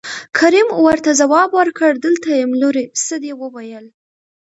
[0.37, 3.85] کريم ورته ځواب ورکړ دلته يم لورې څه دې وويل.